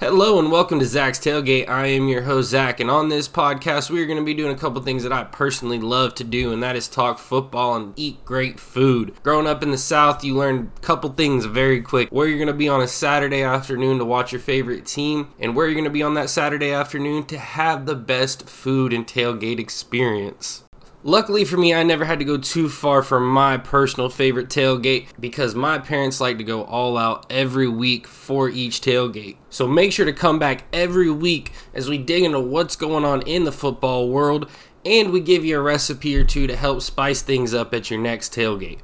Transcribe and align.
Hello 0.00 0.38
and 0.38 0.52
welcome 0.52 0.78
to 0.78 0.84
Zach's 0.84 1.18
Tailgate. 1.18 1.68
I 1.68 1.88
am 1.88 2.06
your 2.06 2.22
host, 2.22 2.50
Zach, 2.50 2.78
and 2.78 2.88
on 2.88 3.08
this 3.08 3.28
podcast, 3.28 3.90
we 3.90 4.00
are 4.00 4.06
going 4.06 4.20
to 4.20 4.24
be 4.24 4.32
doing 4.32 4.54
a 4.54 4.58
couple 4.58 4.80
things 4.80 5.02
that 5.02 5.12
I 5.12 5.24
personally 5.24 5.80
love 5.80 6.14
to 6.14 6.24
do, 6.24 6.52
and 6.52 6.62
that 6.62 6.76
is 6.76 6.86
talk 6.86 7.18
football 7.18 7.74
and 7.74 7.94
eat 7.96 8.24
great 8.24 8.60
food. 8.60 9.12
Growing 9.24 9.48
up 9.48 9.60
in 9.60 9.72
the 9.72 9.76
South, 9.76 10.22
you 10.22 10.36
learn 10.36 10.70
a 10.76 10.80
couple 10.82 11.10
things 11.10 11.46
very 11.46 11.80
quick 11.82 12.10
where 12.10 12.28
you're 12.28 12.38
going 12.38 12.46
to 12.46 12.52
be 12.52 12.68
on 12.68 12.80
a 12.80 12.86
Saturday 12.86 13.42
afternoon 13.42 13.98
to 13.98 14.04
watch 14.04 14.30
your 14.30 14.40
favorite 14.40 14.86
team, 14.86 15.30
and 15.40 15.56
where 15.56 15.66
you're 15.66 15.74
going 15.74 15.82
to 15.82 15.90
be 15.90 16.04
on 16.04 16.14
that 16.14 16.30
Saturday 16.30 16.70
afternoon 16.70 17.26
to 17.26 17.36
have 17.36 17.84
the 17.84 17.96
best 17.96 18.48
food 18.48 18.92
and 18.92 19.04
tailgate 19.04 19.58
experience. 19.58 20.62
Luckily 21.08 21.46
for 21.46 21.56
me, 21.56 21.72
I 21.72 21.84
never 21.84 22.04
had 22.04 22.18
to 22.18 22.24
go 22.26 22.36
too 22.36 22.68
far 22.68 23.02
from 23.02 23.26
my 23.26 23.56
personal 23.56 24.10
favorite 24.10 24.50
tailgate 24.50 25.06
because 25.18 25.54
my 25.54 25.78
parents 25.78 26.20
like 26.20 26.36
to 26.36 26.44
go 26.44 26.64
all 26.64 26.98
out 26.98 27.24
every 27.30 27.66
week 27.66 28.06
for 28.06 28.50
each 28.50 28.82
tailgate. 28.82 29.38
So 29.48 29.66
make 29.66 29.90
sure 29.90 30.04
to 30.04 30.12
come 30.12 30.38
back 30.38 30.64
every 30.70 31.10
week 31.10 31.52
as 31.72 31.88
we 31.88 31.96
dig 31.96 32.24
into 32.24 32.40
what's 32.40 32.76
going 32.76 33.06
on 33.06 33.22
in 33.22 33.44
the 33.44 33.52
football 33.52 34.10
world 34.10 34.50
and 34.84 35.10
we 35.10 35.20
give 35.20 35.46
you 35.46 35.58
a 35.58 35.62
recipe 35.62 36.14
or 36.14 36.24
two 36.24 36.46
to 36.46 36.54
help 36.54 36.82
spice 36.82 37.22
things 37.22 37.54
up 37.54 37.72
at 37.72 37.90
your 37.90 37.98
next 37.98 38.34
tailgate. 38.34 38.80